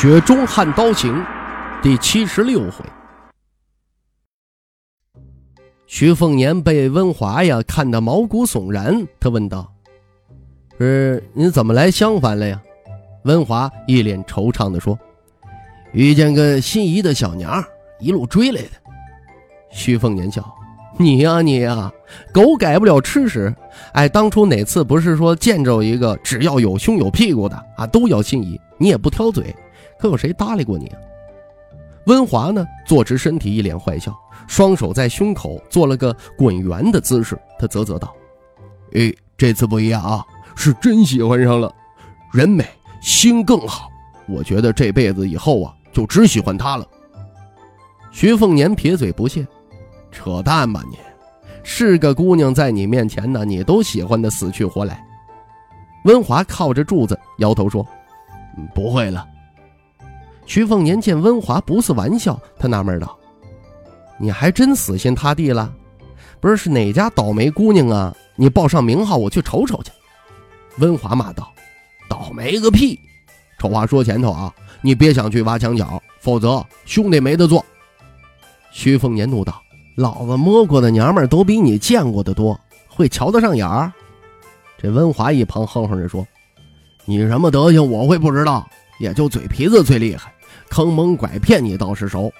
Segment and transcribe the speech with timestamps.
[0.00, 1.12] 雪中悍刀行》
[1.82, 2.84] 第七十六回，
[5.88, 9.68] 徐凤年被温华呀看得毛骨悚然，他问道
[10.78, 12.62] ：“是你怎么来襄樊了呀？”
[13.26, 14.96] 温华一脸惆怅地说
[15.90, 17.60] ：“遇见个心仪的小娘，
[17.98, 18.70] 一路追来的。”
[19.72, 20.48] 徐凤年笑。
[20.96, 21.92] 你呀，你呀，
[22.32, 23.52] 狗改不了吃屎。
[23.94, 28.60] 哎，当初哪次不是说见着一个只要有胸有屁股的啊，都要心仪？
[28.78, 29.54] 你也不挑嘴，
[29.98, 30.98] 可有谁搭理过你啊？
[32.06, 37.38] 温华呢，坐直身体，一脸坏笑，双手在胸口做了个滚圆的姿势。
[37.58, 38.14] 他啧啧道
[38.94, 40.24] ：“哎，这次不一样啊，
[40.56, 41.70] 是真喜欢上了，
[42.32, 42.64] 人美
[43.02, 43.90] 心更好。
[44.26, 46.86] 我觉得这辈子以后啊，就只喜欢她了。”
[48.10, 49.46] 徐凤年撇嘴不屑。
[50.10, 50.96] 扯淡吧你！
[51.62, 55.04] 是个姑娘在你面前呢，你都喜欢的死去活来。
[56.04, 57.86] 温华靠着柱子摇头说
[58.74, 59.26] ：“不会了。”
[60.48, 63.18] 徐凤年见温华不是玩笑，他纳闷道
[64.18, 65.70] ：“你还真死心塌地了？
[66.40, 68.16] 不是是哪家倒霉姑娘啊？
[68.34, 69.92] 你报上名号，我去瞅瞅去。”
[70.80, 71.52] 温华骂道
[72.08, 72.98] ：“倒霉个屁！
[73.58, 77.62] 丑话说前头啊，你别想去挖墙脚，否则兄弟没得做。”
[78.72, 79.62] 徐凤年怒道。
[79.96, 82.58] 老子摸过的娘们都比你见过的多，
[82.88, 83.92] 会瞧得上眼儿？
[84.80, 86.26] 这温华一旁哼哼着说
[87.04, 88.66] ：“你什么德行，我会不知道？
[88.98, 90.32] 也就嘴皮子最厉害，
[90.70, 92.32] 坑蒙拐骗你倒是熟。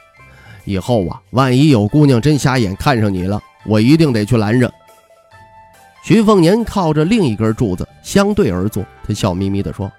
[0.65, 4.73] 以后啊，万一有姑娘真瞎眼看上你了，我一定得去拦着。”
[6.05, 9.91] 徐凤年靠着另一根柱子相对而坐，他笑眯眯地说：“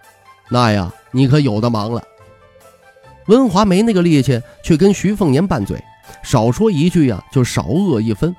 [0.49, 2.01] 那呀，你可有的忙了。”
[3.27, 5.79] 温华没那个力气去跟徐凤年拌嘴。
[6.23, 8.35] 少说一句呀，就少饿一分。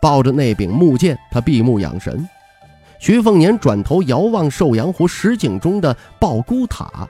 [0.00, 2.28] 抱着那柄木剑，他闭目养神。
[3.00, 7.08] 徐凤年转头遥望寿阳湖石井中的抱孤塔。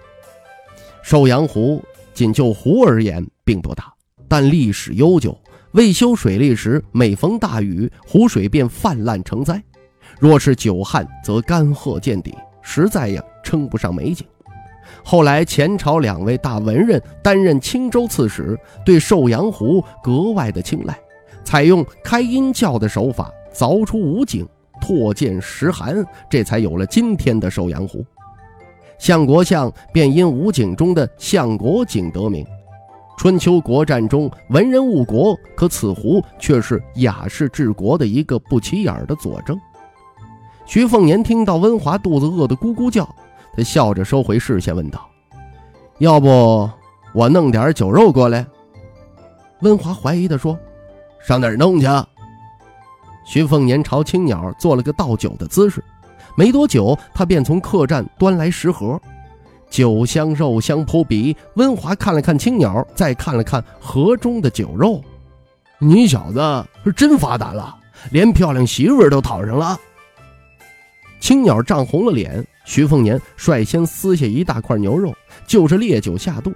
[1.03, 1.85] 寿阳湖
[2.21, 3.91] 仅就湖而言并不大，
[4.29, 5.35] 但历史悠久。
[5.73, 9.55] 未修水利时，每逢大雨，湖水便泛滥成灾；
[10.19, 14.27] 若是久旱，则干涸见底，实在呀称不上美景。
[15.03, 18.55] 后来，前朝两位大文人担任青州刺史，
[18.85, 20.95] 对寿阳湖格外的青睐，
[21.43, 24.47] 采用开阴窖的手法凿出五井，
[24.79, 28.05] 拓建石涵，这才有了今天的寿阳湖。
[29.01, 32.47] 相国相便因五井中的相国井得名。
[33.17, 39.59] 春秋国战中，文人误国，可此湖却是雅士治国的一个不起眼的佐证。
[40.67, 43.09] 徐凤年听到温华肚子饿得咕咕叫。
[43.57, 45.09] 他笑着收回视线，问道
[45.99, 46.71] ：“要不
[47.13, 48.47] 我弄点酒肉过来？”
[49.63, 50.57] 温华怀疑地说
[51.27, 51.87] ：“上哪儿弄去？”
[53.25, 55.83] 徐凤年朝青鸟做了个倒酒的姿势，
[56.37, 59.01] 没多久，他便从客栈端来食盒，
[59.69, 61.37] 酒香肉香扑鼻。
[61.55, 65.03] 温华看了看青鸟，再看了看盒中的酒肉
[65.79, 66.41] ，“你小子
[66.85, 67.77] 是真发达了，
[68.11, 69.79] 连漂亮媳妇都讨上了。”
[71.21, 72.47] 青鸟涨红了脸。
[72.67, 75.13] 徐凤年率先撕下一大块牛肉，
[75.45, 76.53] 就是烈酒下肚，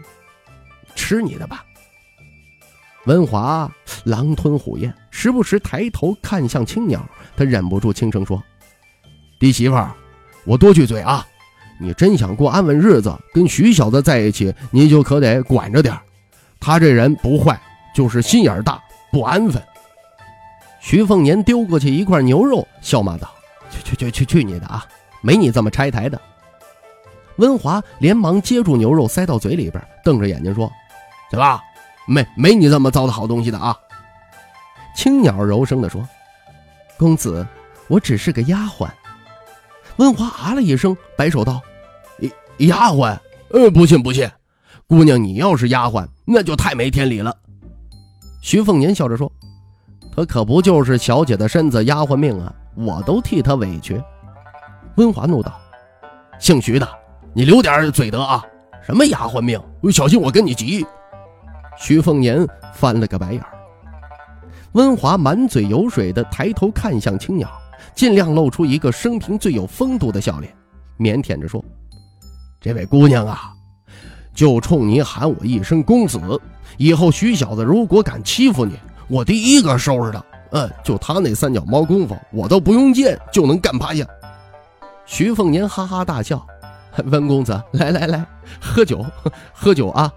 [0.95, 1.65] 吃你的吧。
[3.07, 3.69] 文华
[4.05, 7.05] 狼吞虎咽，时不时抬头看向青鸟，
[7.37, 8.41] 他忍不住轻声说
[9.39, 9.93] ：“弟媳妇儿，
[10.45, 11.27] 我多句嘴啊，
[11.79, 16.01] 你真想过安稳日子，跟徐小子在一起，你就可得管着点儿
[16.61, 17.61] 他这人不坏，
[17.95, 19.63] 就是心眼大，不安分。”
[20.81, 23.31] 徐凤年丢过去一块牛肉，笑骂道
[23.71, 24.85] ：“去去去去去你的啊！”
[25.21, 26.21] 没你这么拆台的。
[27.37, 30.71] 温华连忙接住牛肉，塞到嘴里边，瞪着眼睛说
[31.31, 31.61] ：“怎么，
[32.07, 33.77] 没没你这么糟的好东西的啊？”
[34.95, 36.07] 青鸟柔声地说
[36.97, 37.47] ：“公子，
[37.89, 38.89] 我只是个丫鬟。”
[39.97, 41.61] 温华啊了一声，摆手道
[42.59, 43.17] ：“丫鬟？
[43.51, 44.29] 呃，不信不信。
[44.87, 47.35] 姑娘，你要是丫鬟，那就太没天理了。”
[48.43, 49.31] 徐凤年笑着说
[50.15, 54.03] ：“她可不就是小姐的身子，丫鬟命啊，我都替她委屈。”
[54.97, 55.59] 温华怒道
[56.39, 56.89] ：“姓徐的，
[57.33, 58.45] 你留点嘴德啊！
[58.83, 59.61] 什么丫鬟命，
[59.93, 60.85] 小心我跟你急。”
[61.79, 63.43] 徐凤年翻了个白眼。
[64.73, 67.49] 温华满嘴油水的抬头看向青鸟，
[67.95, 70.55] 尽量露出一个生平最有风度的笑脸，
[70.99, 71.65] 腼腆着说
[72.61, 73.53] ：“这位姑娘啊，
[74.35, 76.21] 就冲你喊我一声公子。
[76.77, 78.79] 以后徐小子如果敢欺负你，
[79.09, 80.25] 我第一个收拾他。
[80.51, 84.07] 嗯，就他那三脚猫功夫，我都不用剑就能干趴下。
[85.05, 86.47] 徐凤年哈哈大笑
[87.07, 88.25] ：“温公子，来来来，
[88.61, 89.05] 喝酒，
[89.53, 90.13] 喝酒啊！”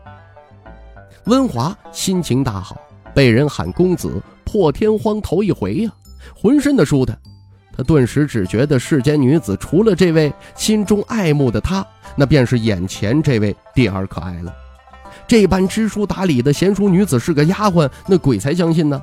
[1.26, 2.80] 温华心情大好，
[3.14, 5.92] 被人喊公子，破天荒头一回呀，
[6.36, 7.20] 浑身的舒坦。
[7.78, 11.86] 他顿时只觉得世间女子除了这位心中爱慕的他，
[12.16, 14.52] 那便是眼前这位第二可爱了。
[15.28, 19.00] 这般知书达理的贤淑女子是个丫鬟，那鬼才相信呢。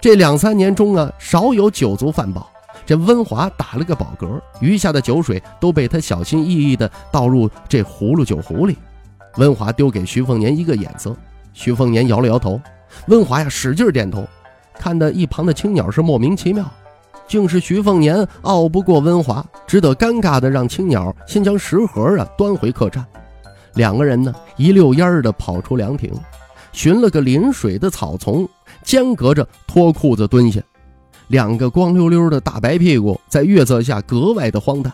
[0.00, 2.50] 这两三年中啊，少有酒足饭饱。
[2.84, 8.76] 这温华打了个饱嗝，余下的酒水都被他小心翼翼地倒入这葫芦酒壶里。
[9.36, 11.14] 温华丢给徐凤年一个眼色，
[11.52, 12.60] 徐凤年摇了摇头。
[13.06, 14.26] 温华呀，使劲点头，
[14.78, 16.68] 看得一旁的青鸟是莫名其妙。
[17.28, 23.04] 竟是徐凤年拗不过温华，只得尴尬的让青鸟先将食盒啊端回客栈。
[23.74, 26.12] 两个人呢一溜烟儿的跑出凉亭，
[26.72, 28.48] 寻了个临水的草丛，
[28.82, 30.60] 间隔着脱裤子蹲下。
[31.28, 34.92] 两个光溜溜的大白屁股在月色下格外的荒诞。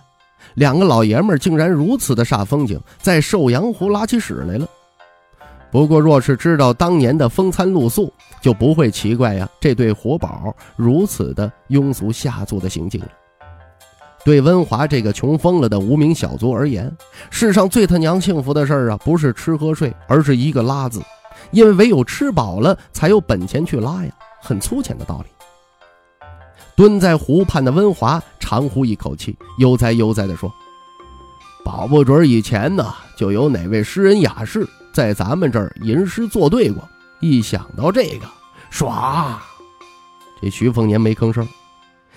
[0.54, 4.66] 两个老爷们竟然如此的煞风景，在寿阳湖拉起屎来了。
[5.72, 13.08] 不过若是知道当年的风餐露宿，就不会奇怪呀，这对活宝如此的庸俗下作的行径了。
[14.22, 16.94] 对温华这个穷疯了的无名小卒而言，
[17.30, 21.00] 世上最他娘幸福的事儿啊，不是吃喝睡，而是一个拉字。
[21.50, 25.30] 因为唯有吃饱了，才有本钱去拉呀，很粗浅的道理。
[26.76, 30.52] 蹲在湖畔的温华长呼一口气，悠哉悠哉地说
[31.64, 36.86] ：“保不准以前呢，就有哪位诗人雅士在咱们这儿吟诗作对过。”
[37.20, 38.26] 一想到这个，
[38.72, 39.36] 唰！
[40.40, 41.46] 这徐凤年没吭声。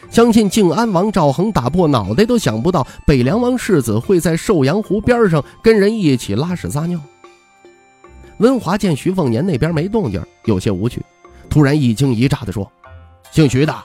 [0.09, 6.99] 相信靖安王赵恒打破脑袋都想不到，北凉王世子会在寿阳湖边上跟人一起拉屎撒尿。
[8.39, 11.05] 温华见徐凤年那边没动静，有些无趣，
[11.49, 12.71] 突然一惊一乍地说
[13.31, 13.75] ：“姓徐的，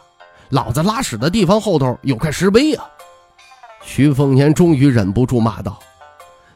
[0.49, 2.85] 老子拉屎的地方后头有块石碑啊！”
[3.85, 5.79] 徐凤年终于忍不住骂道。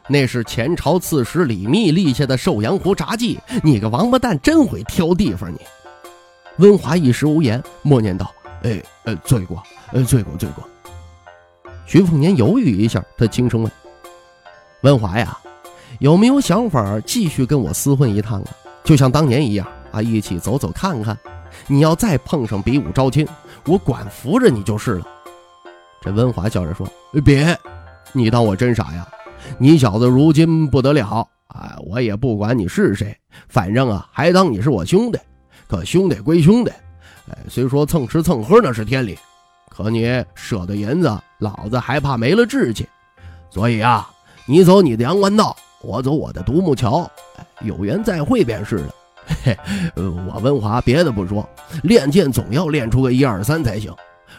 [0.07, 5.51] 那是前朝刺史李密立下的寿阳湖札记，你个王八蛋真会挑地方！
[5.51, 5.59] 你，
[6.57, 8.31] 温华一时无言，默念道
[8.61, 10.63] ：“哎，呃，罪过，呃，罪过，罪过。”
[11.87, 13.71] 徐凤年犹豫一下，他轻声问
[14.81, 15.35] ：“温华呀，
[15.99, 18.49] 有没有想法继续跟我厮混一趟啊？
[18.83, 21.17] 就像当年一样啊，一起走走看看。
[21.65, 23.27] 你要再碰上比武招亲，
[23.65, 25.07] 我管扶着你就是了。”
[25.99, 26.87] 这温华笑着说
[27.25, 27.57] ：“别，
[28.11, 29.07] 你当我真傻呀？”
[29.57, 31.77] 你小子如今不得了啊！
[31.85, 33.15] 我也不管你是谁，
[33.47, 35.17] 反正啊，还当你是我兄弟。
[35.67, 36.71] 可兄弟归兄弟，
[37.29, 39.17] 哎，虽说蹭吃蹭喝那是天理，
[39.69, 42.87] 可你舍得银子，老子还怕没了志气。
[43.49, 44.09] 所以啊，
[44.45, 47.09] 你走你的阳关道，我走我的独木桥，
[47.61, 48.95] 有缘再会便是了。
[49.43, 49.57] 嘿，
[49.95, 51.47] 我文华别的不说，
[51.83, 53.91] 练剑总要练出个一二三才行。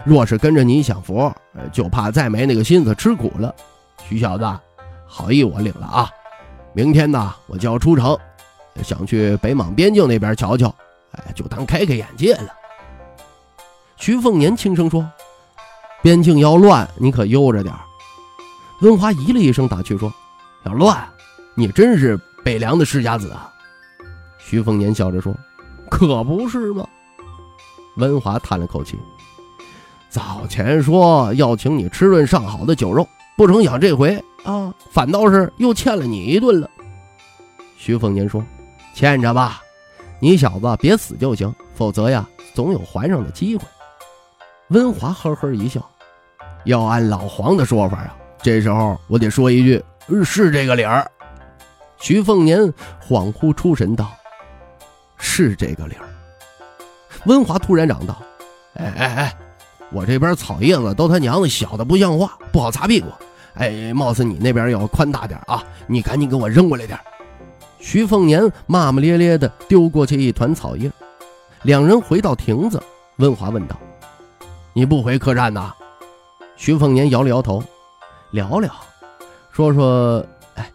[0.04, 1.32] 若是跟着你享福，
[1.72, 3.52] 就怕再没那个心思吃苦了。
[4.08, 4.44] 徐小子。
[5.06, 6.10] 好意我领了啊！
[6.74, 8.18] 明天呢，我就要出城，
[8.82, 10.74] 想去北莽边境那边瞧瞧，
[11.12, 12.52] 哎，就当开开眼界了。
[13.96, 15.08] 徐凤年轻声说
[16.02, 17.74] ：“边境要乱，你可悠着点
[18.82, 20.12] 温华咦了一声，打趣说
[20.66, 21.08] ：“要乱？
[21.54, 23.50] 你真是北凉的世家子啊！”
[24.38, 25.34] 徐凤年笑着说
[25.90, 26.86] ：“可不是吗？”
[27.96, 28.98] 温华叹了口气
[30.10, 36.70] ：“早前说要请你吃顿上好的酒肉，不成想这回……”啊，反倒是又欠了你一顿了。
[37.76, 38.40] 徐凤年说
[38.94, 39.60] ：“欠着吧，
[40.20, 42.24] 你小子别死就行，否则呀，
[42.54, 43.64] 总有还上的机会。”
[44.70, 45.84] 温华呵呵一笑
[46.64, 49.84] ：“要按老黄的说法啊，这时候我得说一句，
[50.24, 51.10] 是这个理儿。”
[51.98, 52.60] 徐凤年
[53.04, 54.12] 恍惚出神道
[55.18, 56.08] ：“是这个理儿。”
[57.26, 58.22] 温华突然嚷道
[58.78, 59.36] ：“哎哎哎，
[59.96, 63.06] 我这边草叶子都他娘的小的不像话，不好擦屁股。”
[63.56, 65.64] 哎，貌似你那边要宽大点啊！
[65.86, 67.00] 你赶紧给我扔过来点。
[67.80, 70.92] 徐凤年骂骂咧咧地丢过去一团草叶。
[71.62, 72.78] 两人回到亭子，
[73.16, 73.80] 温华问道
[74.74, 75.72] ：“你不回客栈呐？”
[76.56, 77.64] 徐凤年摇了摇头，
[78.30, 78.70] 聊聊，
[79.50, 80.22] 说说，
[80.54, 80.70] 哎，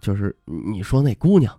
[0.00, 1.52] 就是你说那姑娘。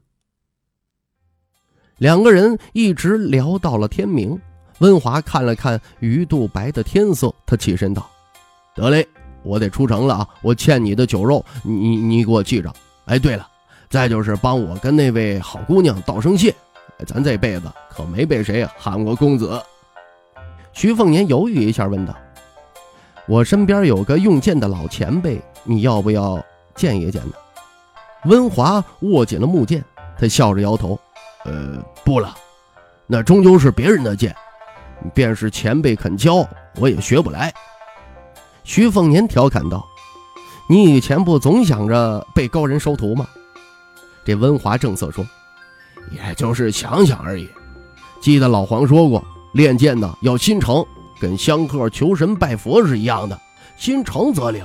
[1.98, 4.40] 两个人一直聊到了天明。
[4.80, 8.10] 温华看了看鱼肚白的天色，他起身道
[8.76, 9.08] ：“得嘞。”
[9.42, 10.28] 我得出城了啊！
[10.42, 12.70] 我欠你的酒肉，你你给我记着。
[13.06, 13.48] 哎，对了，
[13.90, 16.54] 再就是帮我跟那位好姑娘道声谢。
[17.08, 19.64] 咱这辈子可没被谁喊过公子。
[20.74, 22.14] 徐凤年犹豫一下，问道
[23.30, 26.44] ：“我身边有个用剑的老前辈，你要不要
[26.76, 27.34] 见一见呢？”
[28.28, 29.82] 温华握紧了木剑，
[30.20, 31.00] 他笑着摇头
[31.46, 32.36] ：“呃，不了，
[33.08, 34.36] 那终究是别人的剑，
[35.14, 37.54] 便是前辈肯教，我也学不来。”
[38.64, 39.88] 徐凤年调侃道
[40.70, 43.28] ：“你以前不总想着被高人收徒吗？”
[44.26, 45.26] 这温华正色说
[46.12, 47.50] ：“也就是想想而已。
[48.22, 50.86] 记得老黄说过，练剑呢要心诚，
[51.20, 53.40] 跟香客求神拜佛是一样的，
[53.78, 54.64] 心诚则灵。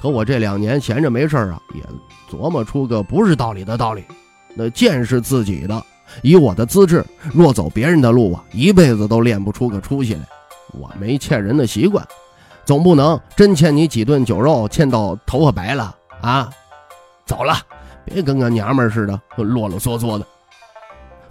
[0.00, 1.82] 可我这两年闲着没事啊，也……”
[2.32, 4.04] 琢磨出个不是道理的道理，
[4.54, 5.84] 那剑是自己的。
[6.20, 10.20] 以我的资质，若走别人的路啊，一辈子都练不出个出息来。
[10.72, 12.06] 我没欠人的习惯，
[12.64, 16.50] 总不能真欠你几顿酒肉，欠到头发白了啊！
[17.24, 17.56] 走了，
[18.04, 20.26] 别跟个娘们似的，啰啰嗦嗦的。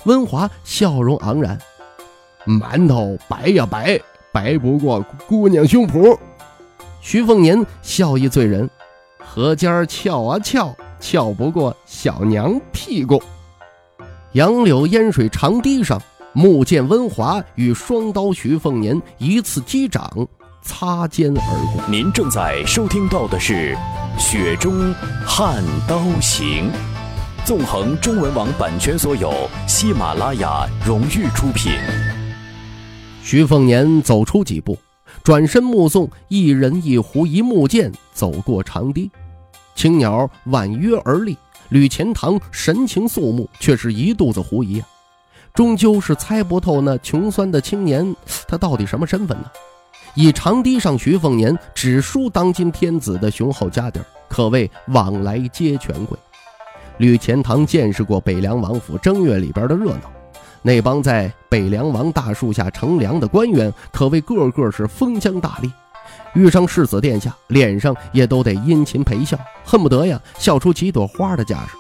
[0.06, 1.60] 温华笑容盎然，
[2.46, 4.00] 馒头白呀白，
[4.32, 6.18] 白不过姑娘胸脯。
[7.02, 8.70] 徐凤年笑意醉人，
[9.20, 10.76] 河尖翘啊翘。
[11.00, 13.20] 翘不过小娘屁股。
[14.34, 20.10] 杨柳烟水长堤上，木剑温华与双刀徐凤年一次击掌，
[20.62, 21.84] 擦肩而过。
[21.90, 23.76] 您正在收听到的是
[24.20, 24.94] 《雪中
[25.26, 26.72] 悍刀行》，
[27.46, 29.34] 纵横中文网版权所有，
[29.68, 31.74] 喜马拉雅荣誉出品。
[33.22, 34.78] 徐凤年走出几步，
[35.24, 39.12] 转身目送一人一壶一木剑走过长堤。
[39.76, 41.38] 青鸟婉约而立，
[41.72, 44.88] 吕钱塘神情肃穆，却是一肚子狐疑啊！
[45.54, 48.14] 终究是猜不透那穷酸的青年，
[48.46, 49.46] 他到底什么身份呢？
[50.14, 56.18] 以长堤上徐凤年只输当今天子的雄厚家底儿，可谓往来皆权贵。
[56.98, 60.12] 吕钱塘见识过北凉王府正月里边的热闹，
[60.62, 65.72] 那帮在北凉王大树下乘凉的官员，可谓个个是封疆大吏。
[66.34, 71.74] 遇上世子殿下，脸上也都得殷勤陪笑，恨不得呀笑出几朵花的架势。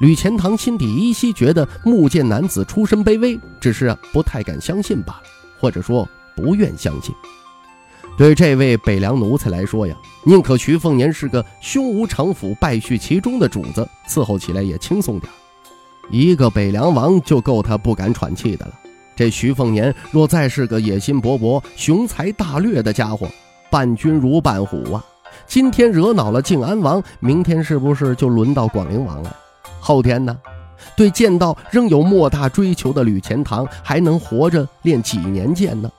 [0.00, 5.22] 吕钱塘心底依稀觉得木剑男子出身卑微，只是不太敢相信罢了，
[5.60, 7.14] 或者说不愿相信。
[8.16, 15.30] 对这位北凉奴才来说呀，宁可徐凤年是个胸无城府、败絮其中的主子，伺候起来也轻松点。
[16.10, 18.72] 一个北凉王就够他不敢喘气的了。
[19.14, 23.28] 这徐凤年若再是个野心勃勃、雄才大略的家伙，
[23.70, 25.04] 伴君如伴虎啊！
[25.46, 29.36] 今天惹恼了靖安王，明天是不是就轮到广陵王了？
[29.80, 30.36] 后天呢？
[30.96, 35.90] 对剑道仍有莫大追求的吕钱塘，还能活着练几年剑呢？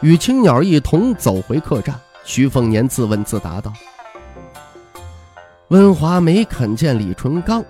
[0.00, 3.72] 与青鸟一同走回客栈，徐凤年自问自答道
[5.68, 7.64] ：“温华没肯见李淳刚，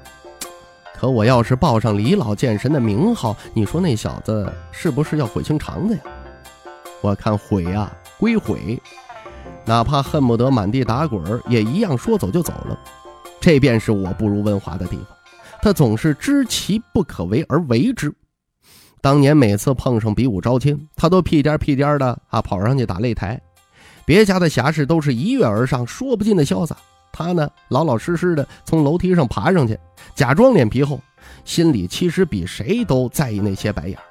[0.98, 6.00] 可我要是报上李老剑神的名号，你说那小子是不是要悔青肠子呀？
[7.00, 7.90] 我看悔呀！”
[8.20, 8.78] 归毁，
[9.64, 12.78] 哪怕恨不得满地打滚也一样说走就走了。
[13.40, 15.06] 这便是我不如温华的地方，
[15.62, 18.14] 他总是知其不可为而为之。
[19.00, 23.40] 当年每次碰上比武招亲，他都屁颠屁颠的啊跑上去打擂台。
[24.04, 26.76] 别家的侠士都是一跃而上，说不尽的潇洒，
[27.10, 29.78] 他呢老老实实的从楼梯上爬上去，
[30.14, 31.00] 假装脸皮厚，
[31.46, 34.04] 心里其实比谁都在意那些白眼儿。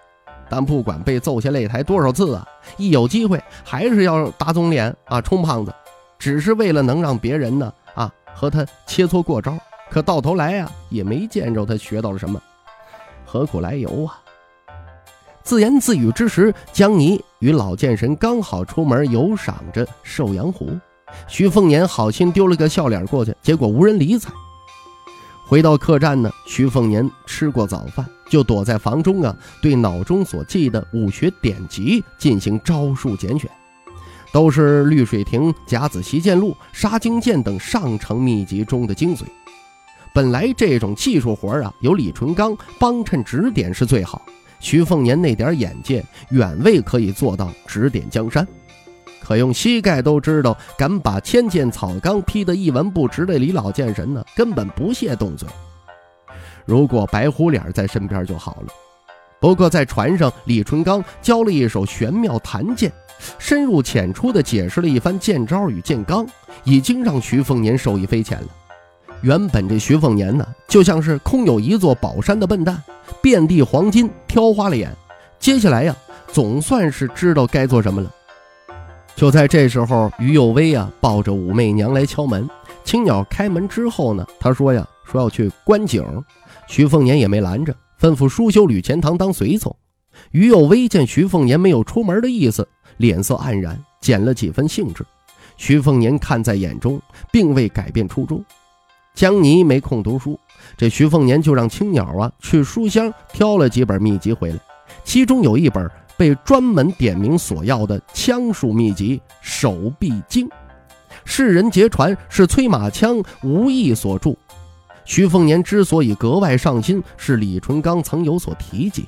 [0.50, 2.46] 但不管被揍下擂台多少次啊，
[2.78, 5.74] 一有机会还是要打肿脸啊充胖子，
[6.18, 9.58] 只是为了能让别人呢啊和他切磋过招。
[9.90, 12.42] 可到头来呀，也没见着他学到了什么，
[13.26, 14.20] 何苦来由啊？
[15.44, 20.70] 自言自语之时，江泥与老剑神刚好出门游赏着寿阳湖，
[21.28, 24.30] 徐凤年好心丢了个笑脸过去，结果无人理睬。
[25.50, 33.50] 回到客栈呢，徐凤年吃过早饭，就躲在房中啊，对脑中所记的武学典籍进行招数拣选，
[34.32, 39.24] 都是绿水亭甲子习剑录、杀精剑等上乘秘籍中的精髓。
[40.14, 44.22] 本来这种技术活啊，有李淳罡帮衬指点是最好，
[44.60, 48.48] 徐凤年那点眼界远未可以做到指点江山。
[49.22, 55.48] 可用膝盖都知道，敢把千剑草纲批得一文不值的李老剑神呢，根本不屑动嘴。
[56.66, 58.68] 如果白虎脸在身边就好了。
[59.40, 62.92] 不过在船上，李淳刚教了一手玄妙弹剑，
[63.38, 66.28] 深入浅出地解释了一番剑招与剑纲，
[66.64, 68.48] 已经让徐凤年受益匪浅了。
[69.22, 72.82] 原本这徐凤年呢，就像是空有一座宝山的笨蛋，
[73.22, 74.94] 遍地黄金挑花了眼。
[75.40, 75.96] 接下来呀，
[76.32, 78.12] 总算是知道该做什么了。
[79.20, 82.50] 就在这时候，于有威啊抱着武媚娘来敲门。
[82.86, 86.02] 青鸟开门之后呢，他说呀，说要去观景。
[86.70, 89.76] 徐凤年也没拦着，吩咐书修吕钱塘当随从。
[90.32, 95.06] 于有威见徐凤年没有出门的意思，脸色黯然，减了几分兴致。
[95.58, 96.98] 徐凤年看在眼中，
[97.30, 98.42] 并未改变初衷。
[99.14, 100.40] 江泥没空读书，
[100.78, 104.60] 这徐凤年就让青鸟啊去书箱挑了几本秘籍回来，
[105.04, 110.46] 其中有一本被专门点名索要的枪术秘籍《手臂经》，
[111.24, 114.36] 世人皆传是催马枪无意所著。
[115.06, 119.08] 徐凤年之所以格外上心，是李淳刚曾有所提及。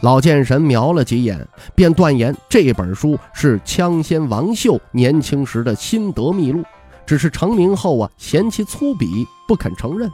[0.00, 1.46] 老剑神瞄了几眼，
[1.76, 6.64] 便断言这本书是枪仙王秀年轻时的心得秘录。
[7.06, 10.10] 只是成名后啊，嫌弃粗鄙，不肯承认，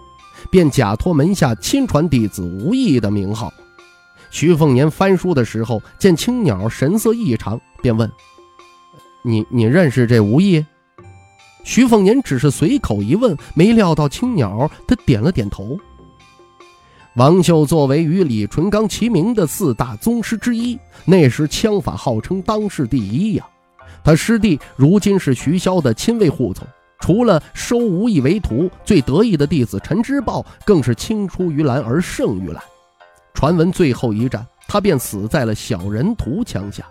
[0.50, 3.50] 便假托门下亲传弟子吴毅的名号。
[4.30, 8.10] 徐凤年翻书的时候，见青鸟神色异常，便问
[9.24, 10.64] ：“你你认识这吴毅？”
[11.64, 15.78] 徐凤年只是随口一问，没料到青鸟他点了点头。
[17.16, 23.44] 王秀作为与李淳罡齐名的四大宗师之一，那时枪法号称当世第一呀。
[24.04, 26.66] 他师弟如今是徐骁的亲卫护从。
[27.00, 32.62] 除了收吴毅为徒，最得意的弟子陈之豹更是青出于蓝而胜于蓝。
[33.34, 36.84] 传闻最后一战，他便死在了小人徒枪下。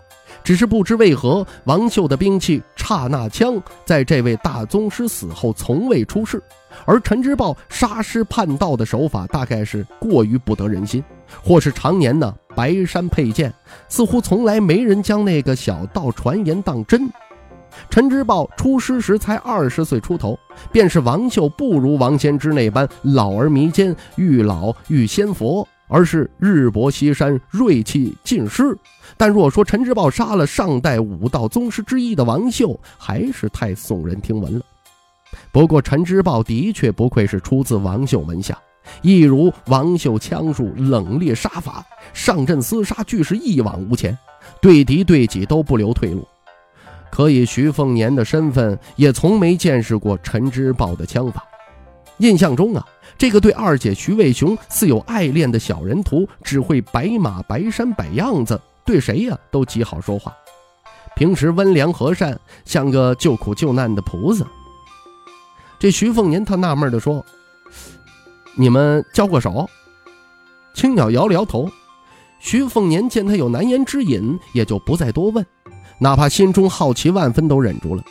[0.44, 6.42] 只是不知为何，王秀的兵器刹那枪在这位大宗师死后从未出世，
[6.86, 11.02] 而陈之豹杀师叛道的手法大概是过于不得人心，
[11.42, 13.52] 或是常年呢白山佩剑，
[13.88, 17.10] 似乎从来没人将那个小道传言当真。
[17.90, 20.38] 陈之豹出师时才二十岁出头，
[20.72, 28.76] 便是王秀不如王先之那般老而弥坚，愈老愈仙佛，而是日薄西山，锐气尽失。
[29.16, 34.64] 但若说陈之豹杀了上代武道宗师之一的王秀，还是太耸人听闻了。
[35.52, 38.56] 不过陈之豹的确不愧是出自王秀门下，
[39.02, 44.16] 一如王秀枪术冷冽杀法，上阵厮杀俱是一往无前，
[44.60, 46.26] 对敌对己都不留退路。
[47.10, 51.42] 可以，徐凤年的身份也从没见识过陈之豹的枪法。
[52.18, 52.86] 印象中啊，
[53.18, 60.32] 这个对二姐徐渭雄似有爱恋的小人徒，只会摆马、摆山、摆样子，对谁呀都极好说话。
[61.16, 64.46] 平时温良和善，像个救苦救难的菩萨。
[65.80, 67.24] 这徐凤年他纳闷地说
[68.56, 69.68] ：“你们交过手？”
[70.72, 71.68] 青鸟摇了摇头。
[72.38, 75.44] 徐凤年见他有难言之隐，也就不再多问。
[75.98, 78.04] 哪怕心中好奇万分，都忍住了。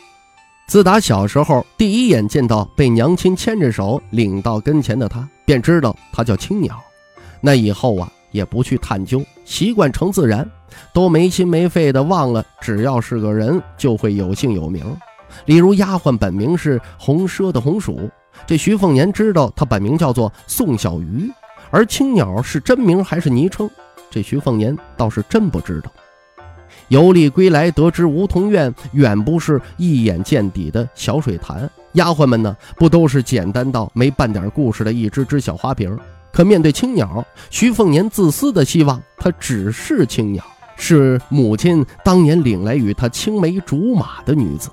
[0.68, 6.78] 自打小时候第一眼见到被娘亲牵着手领到跟前的他，便知道他叫青鸟。
[7.40, 10.46] 那以后啊，也不去探究，习惯成自然，
[10.92, 14.84] 都没心没肺的忘了，只要是个人，就会有姓有名。
[15.46, 17.98] 例如丫鬟本名是红奢的红薯，
[18.46, 21.32] 这徐凤年知道她本名叫做宋小鱼，
[21.70, 23.70] 而青鸟是真名还是昵称，
[24.10, 25.90] 这徐凤年倒是真不知道。
[26.88, 35.96] 游历归来，得知梧桐院远不是一眼见底的小水潭，丫鬟们呢，不都是简单到没半点故事的一只只小花瓶？
[36.32, 40.44] 可面对青鸟，徐凤年自私的希望它只是青鸟，
[40.76, 44.70] 是母亲当年领来与他青梅竹马的女子。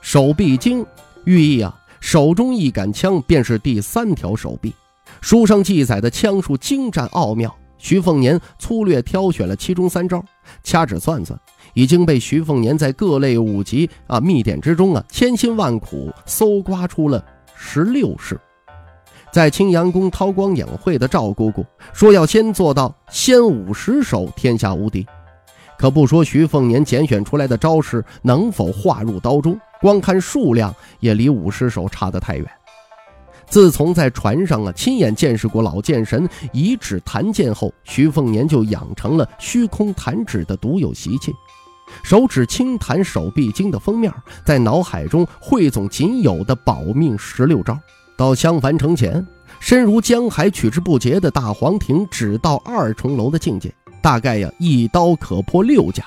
[0.00, 0.84] 手臂经
[1.24, 4.74] 寓意啊，手中一杆枪便是第三条手臂。
[5.20, 7.54] 书上记载的枪术精湛奥妙。
[7.78, 10.24] 徐凤年粗略挑选了其中三招，
[10.62, 11.38] 掐指算算，
[11.74, 18.40] 已经被徐凤年在各类武籍啊秘典之中啊千辛万苦搜刮出了十六式。
[19.32, 25.06] 在青阳宫韬光养晦的赵姑姑说要先做到先五十手天下无敌，
[25.76, 32.46] 可不说徐凤年拣选出来的招式能否化入刀中，光看数量也离五十手差得太远。
[33.48, 41.32] 自从在船上啊亲眼见识过老剑神以指弹剑后，徐凤年就养成了虚空弹指的独有习气，
[42.02, 44.12] 手指轻弹手臂经的封面，
[44.44, 47.78] 在脑海中汇总仅有的保命十六招。
[48.16, 49.24] 到襄樊城前，
[49.60, 56.04] 身如江海取之不竭的大黄庭，只到二重楼的境界，大概呀一刀可破六甲。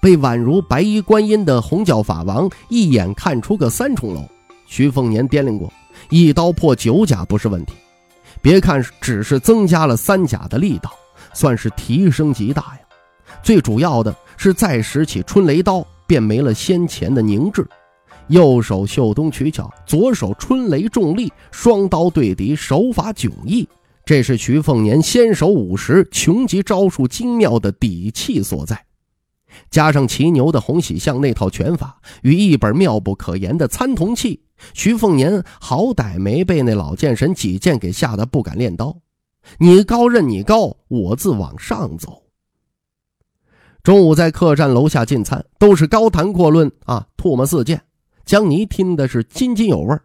[0.00, 4.22] 被宛如白衣观音的红教法王一眼看出个三重楼，
[4.66, 5.72] 徐凤年掂量过。
[6.10, 7.74] 一刀破九甲不是问题，
[8.40, 10.90] 别看只是增加了三甲的力道，
[11.34, 12.80] 算是提升极大呀。
[13.42, 17.66] 最主要的是再拾起春雷刀，便没了先前的凝滞。
[18.28, 23.68] 右手袖东取巧，左手春雷重力，双刀对敌，手法迥异。
[24.04, 28.82] 这是徐凤年先手五十，穷极招数精妙的底气所在。
[29.70, 34.40] 加上骑牛的洪喜相那套拳法，与一本妙不可言的参同契。
[34.74, 38.96] 徐凤年好歹没被那老剑神几剑给吓得不敢练刀，
[39.58, 42.22] 你高任你高，我自往上走。
[43.82, 47.82] 中午在客栈楼下进餐，都是高谈阔论啊，唾沫四溅。
[48.24, 49.98] 江泥听的是津津有味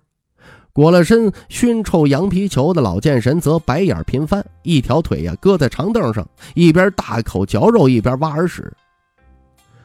[0.72, 8.74] 裹了身熏臭羊皮球的老剑神则白眼频翻，一条腿呀搁在长凳上，一边大口嚼肉，一边挖耳屎。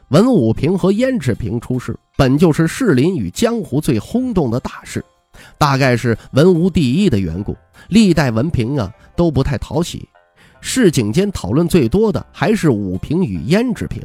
[0.09, 5.03] 文武平和胭脂平出事，本就是士林与江湖最轰动的大事，
[5.57, 7.55] 大概是文无第一的缘故，
[7.89, 10.07] 历代文凭啊都不太讨喜。
[10.61, 14.01] 市井间讨论最多的还是武平与胭脂平。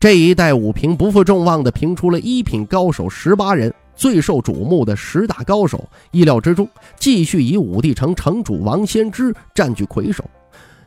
[0.00, 3.72] 这一代武平不负众望的评出了一品高手十八人。
[3.94, 6.68] 最受瞩目的十大高手，意料之中，
[7.00, 10.24] 继续以武帝城城主王先知占据魁首，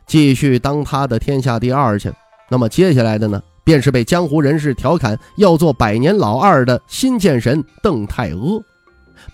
[0.06, 2.10] 继续当他的天下第二去。
[2.48, 8.62] 那么接下来的呢，便是被江湖人士调侃要做百年老二的新剑神邓太阿。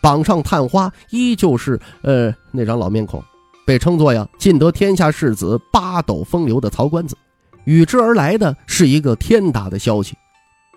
[0.00, 3.22] 榜上探花依旧是呃那张老面孔，
[3.66, 7.16] 被称作呀尽得天下士子八斗风流的曹官子。
[7.64, 10.14] 与之而来的是一个天大的消息。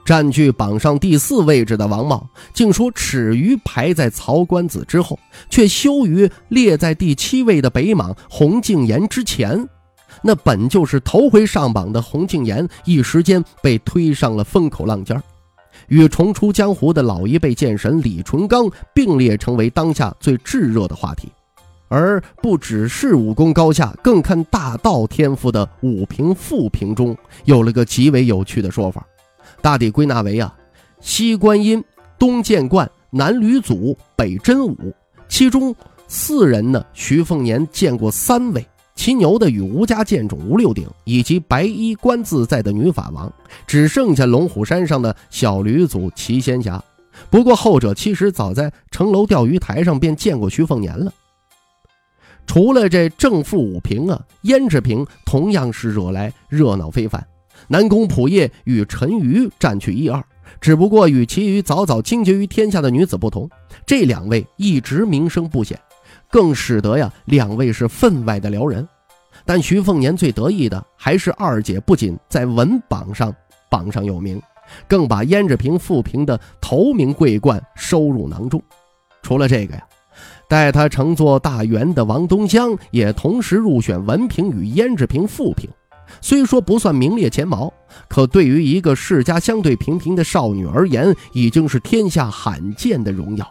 [0.03, 9.69] 占据榜上第四位置的王茂，竟说耻于排在曹官子之后，却羞于列在第七位的北莽洪敬言之前。
[10.21, 15.21] 那本就是头回上榜的洪敬言，一时间被推上了风口浪尖
[15.87, 21.31] 与重出江湖的老一辈剑神李淳罡并列，成为当下最炙热的话题。
[21.87, 29.05] 而不只是武功高下，更看大道天赋的武平、富平中，有了个极为有趣的说法。
[29.61, 30.55] 大抵归纳为啊，
[31.01, 31.83] 西观音、
[32.17, 34.95] 东剑冠、南吕祖、北真武，
[35.27, 35.75] 其中
[36.07, 38.65] 四人呢，徐凤年见过三位，
[39.01, 43.33] 骑牛的与吴家剑种吴六鼎，以及白衣观自在的女法王，
[43.65, 46.79] 只剩下龙虎山上的小吕祖齐仙侠。
[47.31, 51.11] 不过后者其实早在城楼钓鱼台上便见过徐凤年了。
[52.45, 57.25] 除了这正负五平啊，胭脂瓶同样是惹来热闹非凡。
[57.67, 60.23] 南宫普叶与陈瑜占据一二，
[60.59, 63.49] 只不过与其余早早惊绝于天下的女子不同，
[63.83, 65.79] 这两位一直名声不显，
[66.31, 68.87] 更使得呀两位是分外的撩人。
[69.45, 73.33] 但徐凤年最得意的还是二姐，不仅在文榜上
[73.69, 74.41] 榜上有名，
[74.87, 78.61] 更把胭脂瓶、富平的头名桂冠收入囊中。
[79.21, 79.87] 除了这个呀，
[80.47, 85.69] 带他乘坐大员的王东乡也同时入选文凭与胭脂瓶、富平。
[86.19, 87.71] 虽说不算名列前茅，
[88.09, 93.49] 可对于一个世家相对平平的少女而言，已经是天下罕见的荣耀。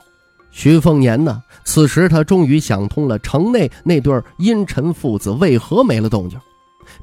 [0.50, 6.38] 徐凤年呢，此时他终于想通了城内那对阴沉父子为何没了动静。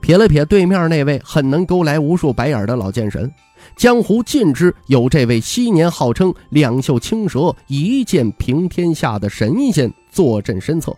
[0.01, 3.31] 撇了撇对面那位很能勾来无数白眼的老剑神，
[3.77, 10.93] 江湖尽知有这位昔年号称两袖青蛇、一剑平天下的神仙坐镇身侧。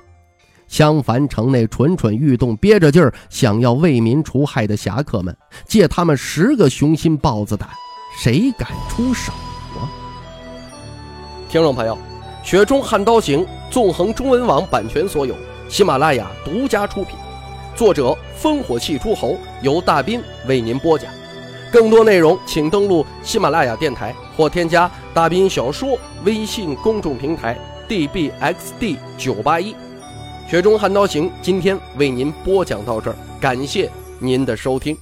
[0.68, 5.36] 相反，城内蠢蠢欲动、憋着劲儿想要为民除害的侠客们，
[5.68, 7.70] 借他们十个雄心豹子胆，
[8.20, 9.32] 谁敢出手
[9.80, 9.86] 啊？
[11.48, 11.96] 听众朋友，
[12.41, 15.36] 《雪中悍刀行》纵横中文网版权所有，
[15.67, 17.15] 喜马拉雅独家出品，
[17.75, 21.12] 作者烽火戏诸侯，由大斌为您播讲。
[21.71, 27.56] 更多内容请登录喜马拉雅电台或添加大斌小说微信公众平台
[27.88, 29.75] dbxd 九八一。
[30.49, 34.97] 雪中悍刀行，今天为您播讲到这儿，感谢您的收听。